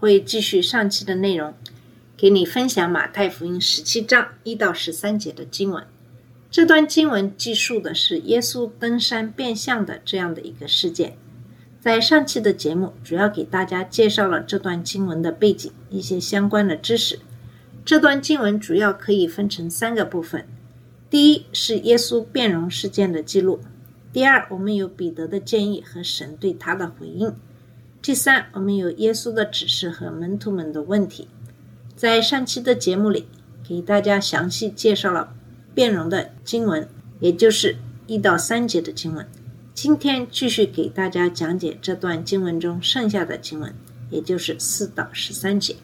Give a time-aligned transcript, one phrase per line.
[0.00, 1.54] 会继续上期的内容，
[2.16, 5.84] 给你分享马太福音十七章一到十三节的经文。
[6.50, 11.16] 这段经文记述的是耶稣登山变相的这样的一个事件。
[11.80, 17.18] 在上期的节目，主要给大家介绍了这段经文的背景，一些相关的知识。
[17.84, 20.46] 这段经文主要可以分成三个部分：
[21.08, 23.60] 第一是耶稣变容事件的记录；
[24.12, 27.30] 第二，我们有彼得的建议和神对他的回应；
[28.00, 31.28] 第三，我们有耶稣的指示和门徒们的问题。
[31.94, 33.26] 在上期的节目里，
[33.68, 35.34] 给大家详细介绍了
[35.74, 36.88] 变容的经文，
[37.20, 39.26] 也就是一到三节的经文。
[39.74, 43.74] 今天继续给大家讲解这段经文中剩下的经文，
[44.10, 45.76] 也就是四到十三节。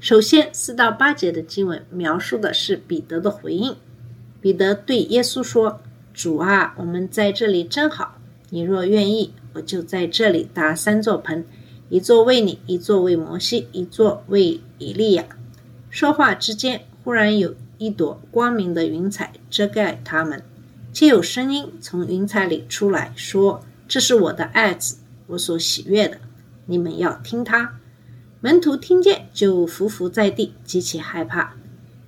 [0.00, 3.76] 首先，四到八节的经文描述的是彼得的回应。
[4.40, 5.80] 彼得对耶稣说
[6.12, 8.18] ：“主啊，我们在这里真好。
[8.50, 11.44] 你若愿意，我就在这里搭三座棚，
[11.90, 15.24] 一座为你，一座为摩西，一座为以利亚。”
[15.90, 20.42] 说话之间，忽然有一朵光明的云彩遮盖他们，
[20.92, 26.18] 且有声音从云彩里出来说：“这是我的爱子，我所喜悦的，
[26.66, 27.74] 你们要听他。”
[28.40, 31.54] 门徒听见，就伏伏在地，极其害怕。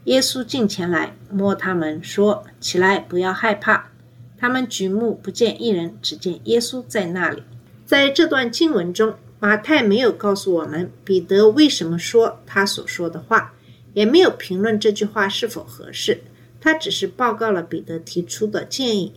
[0.05, 3.91] 耶稣近前来摸他们，说：“起来，不要害怕。”
[4.39, 7.43] 他们举目不见一人，只见耶稣在那里。
[7.85, 13.53] 在这段经文中，马太没有告诉我们彼得为什么说他所说的话，
[13.93, 16.21] 也没有评论这句话是否合适。
[16.61, 19.15] 他只是报告了彼得提出的建议，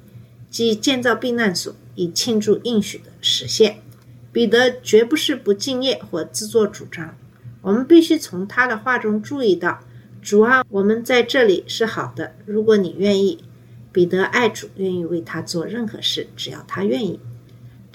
[0.50, 3.78] 即建造避难所，以庆祝应许的实现。
[4.32, 7.16] 彼得绝不是不敬业或自作主张。
[7.62, 9.80] 我们必须从他的话中注意到。
[10.24, 12.34] 主啊，我们在这里是好的。
[12.48, 13.44] 如果你愿意，
[13.92, 17.20] 彼得爱主，愿意为他做任何事，只要他愿意。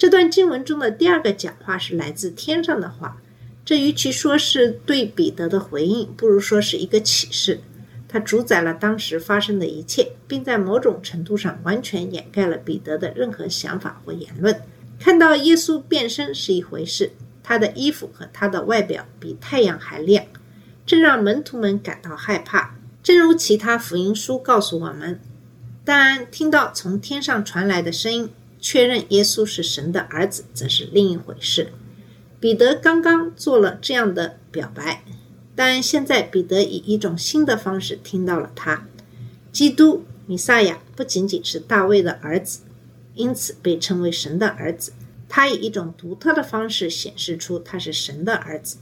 [0.01, 3.21] 这段经文中的第二个讲话是来自天上的话，
[3.63, 7.59] 这与其说是对彼得的回应，不如说是一个启示。
[8.09, 14.59] 它主宰了当时发生的一切，并在某种程度上完全掩盖了彼得的任何想法或言论。
[14.99, 17.11] 看到耶稣变身是一回事，
[17.43, 20.25] 他的衣服和他的外表比太阳还亮。
[20.83, 25.19] 这让门徒们感到害怕，正如其他福音书告诉我们。
[25.85, 28.29] 但听到从天上传来的声音，
[28.61, 31.73] 确认耶稣是神的儿子，则是另一回事。
[32.39, 35.03] 彼得刚刚做了这样的表白，
[35.55, 38.87] 但现在彼得以一种新的方式听到了他。
[39.51, 42.61] 基督弥赛亚不仅仅是大卫的儿子，
[43.15, 44.93] 因此被称为神的儿子。
[45.27, 48.77] 他以一种独特的方式显示出他是神的儿子。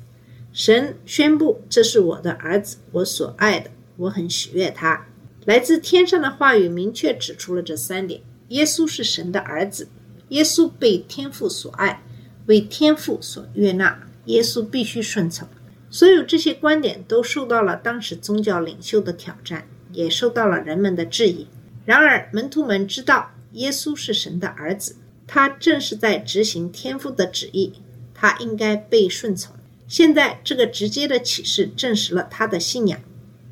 [0.51, 5.05] 神宣布：“这是我的儿子，我所爱的，我很喜悦他。”
[5.45, 9.87] 来自天上的话语明确指出了这三点：耶稣是神的儿子，
[10.29, 12.03] 耶稣被天父所爱，
[12.45, 15.47] 为天父所悦纳，耶稣必须顺从。
[15.89, 21.47] 所有这些观点都受到了当时宗教领袖的挑战，也受到了人们的质疑。
[21.85, 24.95] 然而，门徒们知道耶稣是神的儿子，
[25.25, 27.73] 他正是在执行天父的旨意，
[28.13, 29.55] 他应该被顺从。
[29.87, 32.99] 现在，这个直接的启示证实了他的信仰，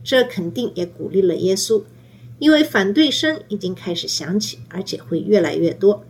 [0.04, 1.84] 这肯定也鼓励了耶稣，
[2.40, 6.06] 因为反对声已经开始响起，而且会越来越多。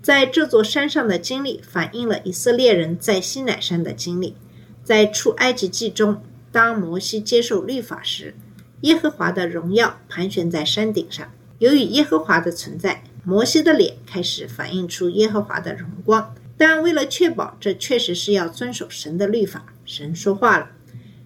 [0.00, 4.34] 在这座山上的经历反映了以色列人在西乃山的经历。
[4.82, 8.34] 在出埃及记中，当摩西接受律法时，
[8.80, 11.30] 耶和华的荣耀盘旋在山顶上。
[11.58, 16.34] 由于耶和华的存在，摩西的脸开始反映出耶和华的荣光。
[16.56, 20.70] 但为了确保这确实是要遵守神的律法，神说话了。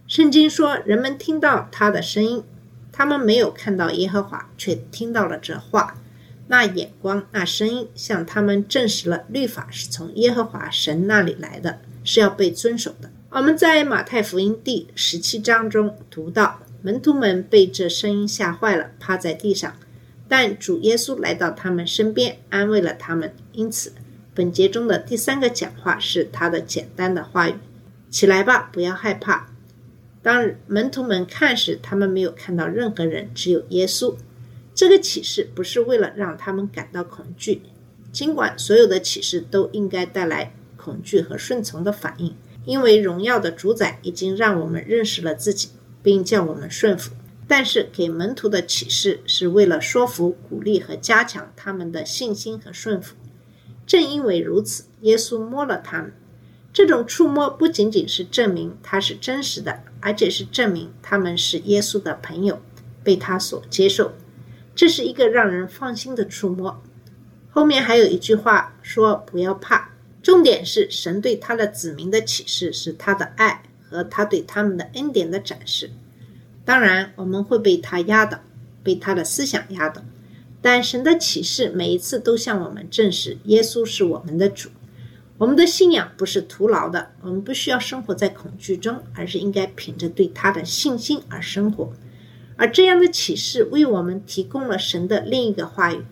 [0.08, 2.43] 圣经说，人们听到他的声音，
[2.92, 5.96] 他们没有看到耶和华，却听到了这话。
[6.48, 13.10] 那眼光，那声音，向他们证实了律法是从耶和华神那里来的，是要被遵守的。
[13.30, 19.72] 我们在马太福音第十七章中读到，门徒们被这声音吓坏了，趴在地上。
[20.28, 23.34] 但主耶稣来到他们身边，安慰了他们。
[23.52, 23.92] 因此，
[24.34, 27.54] 本节中的第三个讲话是他的简单的话语
[28.10, 29.48] ：“起来吧，不要害怕。”
[30.22, 34.14] 当门徒们看时，他们没有看到任何人，只有耶稣。
[34.74, 37.60] 这个启示不是为了让他们感到恐惧，
[38.12, 42.34] 尽管所有的启示都应该带来恐惧和顺从的反应，
[42.64, 45.70] 因为荣耀的主宰已经让我们认识了自己，
[46.02, 47.12] 并叫我们顺服。
[47.48, 53.16] 但是给门徒的启示是为了说服、鼓励和加强他们的信心和顺服。
[53.84, 56.12] 正因为如此，耶稣摸了他们。
[56.72, 62.60] 这种触摸不仅仅是证明他是真实的，而且是证明他们是耶稣的朋友，
[63.04, 64.12] 被他所接受。
[64.74, 66.82] 这是一个让人放心的触摸。
[67.50, 69.90] 后面还有一句话说：“不要怕。”
[70.22, 75.90] 重点是神对他的子民的启示是他的爱和他对他们的恩典的展示。
[76.64, 78.38] 当然，我们会被他压倒，
[78.82, 80.00] 被他的思想压倒。
[80.62, 84.70] 但神的启示每一次都向我们证实耶稣是我们的主。
[85.42, 91.92] 我们的信仰不是徒劳的，我们不需要生活在恐惧中，而是应该凭着对他的信心而生活。
[92.54, 96.04] 而这样的启示为我们提供了神的另一个话语，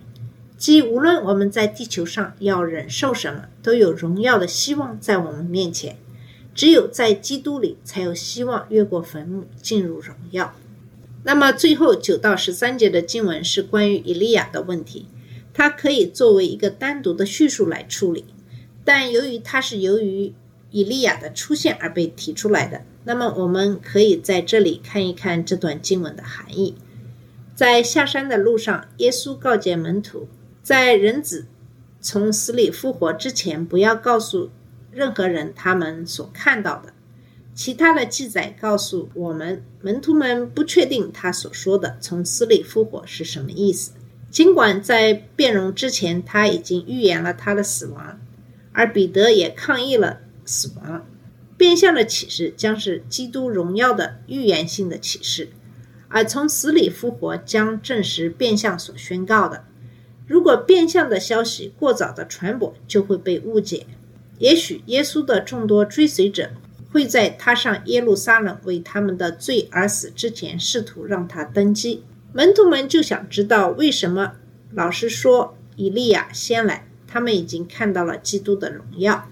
[0.59, 5.97] 即无论我们在地球上要忍受什么，都有荣耀的希望在我们面前。
[6.53, 10.57] 只有在基督里，才有希望越过坟墓进入荣耀。
[11.23, 15.07] 那么，最后九到十三节的经文是关于以利亚的问题，
[15.55, 18.25] 它可以作为一个单独的叙述来处理。
[18.93, 20.33] 但由于它是由于
[20.73, 26.75] 以利亚的出现而被提出来的，那么我们可以在这里看一看这段经文的含义。
[27.55, 30.27] 在下山的路上，耶稣告诫门徒，
[30.61, 31.47] 在人子
[32.01, 34.51] 从死里复活之前，不要告诉
[34.91, 36.93] 任何人他们所看到的。
[37.55, 43.93] 其他的记载告诉我们，门徒们不确定他所说的从死里复活是什么意思，
[44.33, 48.19] 尽管在变容之前他已经预言了他的死亡。
[48.73, 51.07] 而彼得也抗议了死亡，
[51.57, 55.49] 变相的启示将是基督荣耀的预言性的启示，
[56.09, 59.65] 而从死里复活将证实变相所宣告的。
[60.27, 63.87] 如果变相的消息过早的传播，就会被误解。
[64.39, 66.51] 也许耶稣的众多追随者
[66.91, 72.05] 会在他上耶路撒冷为他们的罪而死之前，试图让他登基。
[72.33, 74.35] 门徒们就想知道为什么
[74.73, 76.87] 老师说以利亚先来。
[77.13, 79.29] 他们已经看到了基督的荣耀，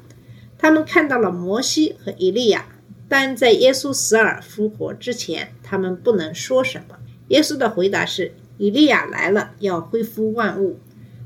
[0.58, 2.66] 他们看到了摩西和以利亚，
[3.08, 6.96] 但在耶稣死而复活之前，他们不能说什么。
[7.28, 10.80] 耶稣的回答是：以利亚来了，要恢复万物，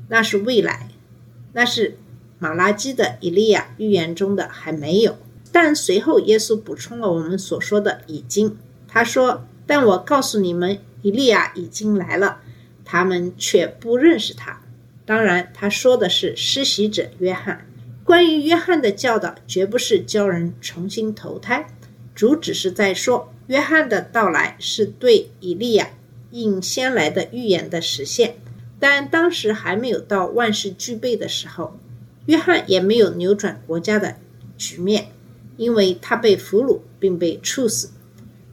[0.09, 0.89] 那是未来，
[1.53, 1.97] 那是
[2.37, 5.17] 马拉基的以利亚预言中的还没有。
[5.51, 8.57] 但随后耶稣补充了我们所说的已经。
[8.87, 12.41] 他说：“但我告诉你们，以利亚已经来了，
[12.85, 14.61] 他们却不认识他。”
[15.05, 17.67] 当然，他说的是施洗者约翰。
[18.05, 21.67] 关于约翰的教导，绝不是教人重新投胎，
[22.13, 25.89] 主只是在说，约翰的到来是对以利亚
[26.31, 28.35] 应先来的预言的实现。
[28.79, 31.79] 但当时还没有到万事俱备的时候，
[32.25, 34.17] 约翰也没有扭转国家的
[34.57, 35.07] 局面，
[35.55, 37.91] 因为他被俘虏并被处死。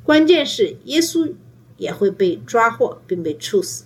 [0.04, 1.32] 关键是耶稣
[1.76, 3.84] 也会被抓获并被处死。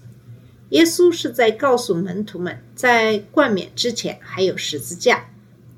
[0.70, 5.28] 耶稣是在告诉门徒们，在冠冕之前还有十字架，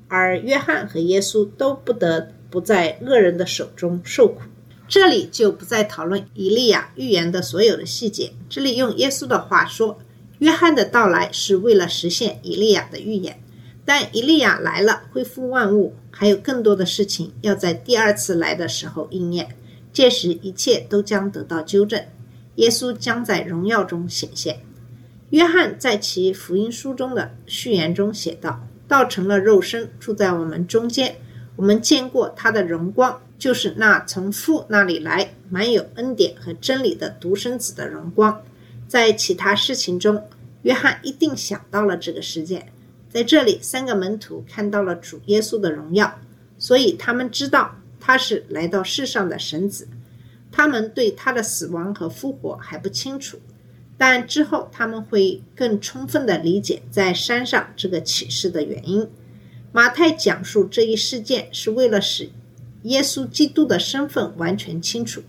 [0.07, 4.41] 而约翰和耶稣都不得不在恶人的手中受苦。
[4.87, 8.31] 这里就不再讨论以利亚预言的所有的细节。
[8.49, 9.99] 这里用耶稣的话说，
[10.39, 13.43] 约翰的到来是为了实现以利亚的预言，
[13.83, 19.49] 但以利亚来了，恢复万物，还有更多的事情要在第二次来的时候应验。
[19.91, 22.01] 届时一切都将得到纠正，
[22.55, 24.61] 耶稣将在荣耀中显现。
[25.31, 31.15] 约翰在其福音书中的序言中写道：“道成了肉身，住在我们中间。
[31.57, 38.41] 我们见过他的荣光，就是那从父那里来、满有恩典和真理的独生子的荣光。”
[38.87, 40.23] 在其他事情中，
[40.61, 42.71] 约翰一定想到了这个事件。
[43.09, 46.19] 在这里，三个门徒看到了主耶稣的荣耀，
[46.57, 49.89] 所以他们知道他是来到世上的神子。
[50.49, 53.37] 他们对他的死亡和复活还不清楚。
[53.97, 59.09] 但之后他们会更充分地理解在山上这个启示的原因。
[59.71, 62.29] 马太讲述这一事件是为了使
[62.83, 65.21] 耶稣基督的身份完全清楚，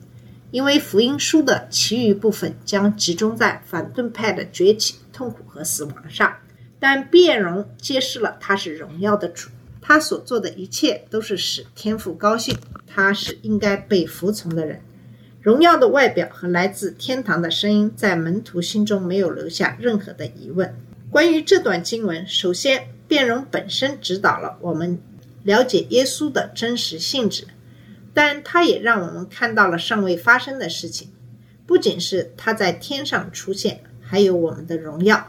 [0.50, 6.36] 因为福音书的其余部分将集中在反对派的崛起、痛苦和死亡上。
[6.78, 9.48] 但变容揭示了他是荣耀的主，
[9.80, 12.56] 他所做的一切都是使天父高兴，
[12.86, 14.80] 他是应该被服从的人。
[15.48, 20.74] 荣耀的外表和来自天堂的声音，在门徒心中没有留下任何的疑问。
[21.10, 25.00] 关于这段经文，首先，变容本身指导了我们
[25.44, 27.46] 了解耶稣的真实性质，
[28.12, 31.08] 但它也让我们看到了尚未发生的事情，
[31.64, 35.28] 不仅是他在天上出现，还有我们的荣耀。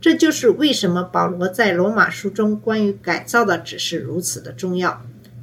[0.00, 5.02] 这就是为什么保罗在罗马书中关于改造的指示如此的重要。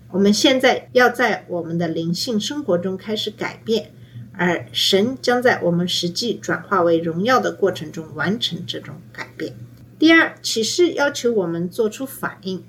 [0.09, 3.91] 我们现在要在我们的灵性生活中开始改变。
[4.37, 9.53] 而神将在我们实际转化为荣耀的过程中完成这种改变。
[9.99, 12.63] 第二，启示要求我们做出反应。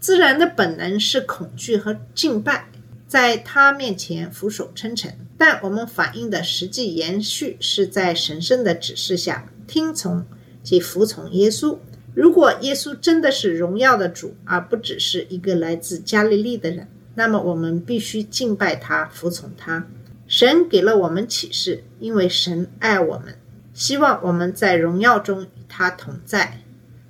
[0.00, 2.66] 自然的本能是恐惧和敬拜，
[3.06, 5.16] 在他面前俯首称臣。
[5.38, 10.24] 但我们反应的实际延续是在神圣的指示下听从
[10.62, 11.78] 及服从耶稣。
[12.14, 19.86] 如果耶稣真的是荣耀的主，而不只是一个来自加利利的人，那么我们必须敬拜他，服从他。
[20.32, 23.36] 神给了我们启示，因为神爱我们，
[23.74, 26.62] 希望我们在荣耀中与他同在。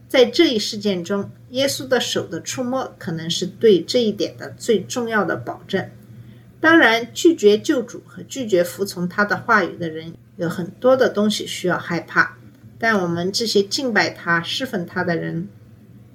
[0.09, 5.89] 在这一事件中，耶稣的手的触摸可能是对这一点的最重要的保证。
[6.61, 12.37] 当然，拒绝救主和拒绝服从他的话语的人有很多的东西需要害怕，
[12.77, 15.47] 但我们这些敬拜他、侍奉他的人，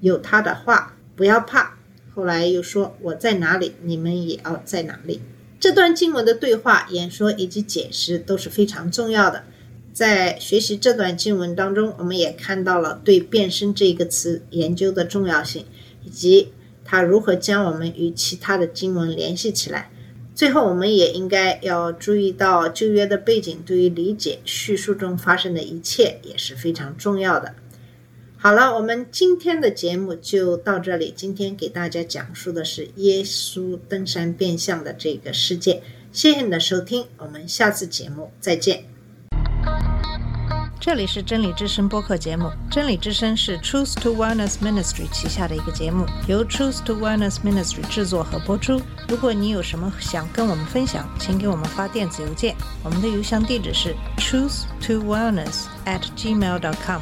[0.02, 1.78] 有他的话，不要怕。
[2.14, 5.22] 后来又说：“我在哪里，你们也要在哪里。”
[5.60, 9.44] 这段经文的对话、演说以及解释都是非常重要的。
[9.92, 15.66] 在学习这段经文当中，我们也看到了对“变身”这个词研究的重要性，
[16.04, 16.54] 以及
[16.86, 19.90] 它如何将我们与其他的经文联系起来。
[20.36, 27.56] 最后，我们也应该要注意到旧约的背景，对于理解叙述中发生的一切也是非常重要的。
[28.40, 31.12] 好了，我们今天的节目就到这里。
[31.16, 35.82] 今天给大家讲述的是耶稣登山变相的这个事件。
[36.12, 38.86] 谢谢你的收听，我们下次节目再见。
[40.80, 42.50] 这里是真理之声播客节目。
[42.70, 48.80] 真理之声是 Truth to Wellness Ministry 旗下的一个节目，由 Truth to Wellness Ministry 制作和播出。
[49.10, 57.02] 如果你有什么想跟我们分享，请给我们发电子邮件，我们的邮箱地址是 truth to wellness at gmail dot com。